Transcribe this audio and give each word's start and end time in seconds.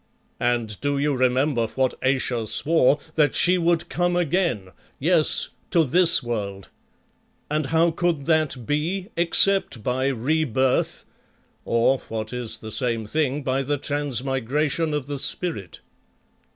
And 0.39 0.81
do 0.81 0.97
you 0.97 1.15
remember 1.15 1.67
what 1.67 1.93
Ayesha 2.03 2.47
swore, 2.47 2.97
that 3.13 3.35
she 3.35 3.59
would 3.59 3.87
come 3.87 4.15
again 4.15 4.69
yes, 4.97 5.49
to 5.69 5.83
this 5.83 6.23
world; 6.23 6.69
and 7.51 7.67
how 7.67 7.91
could 7.91 8.25
that 8.25 8.65
be 8.65 9.09
except 9.15 9.83
by 9.83 10.07
re 10.07 10.43
birth, 10.43 11.05
or, 11.65 11.99
what 12.09 12.33
is 12.33 12.57
the 12.57 12.71
same 12.71 13.05
thing, 13.05 13.43
by 13.43 13.61
the 13.61 13.77
transmigration 13.77 14.95
of 14.95 15.05
the 15.05 15.19
spirit?" 15.19 15.81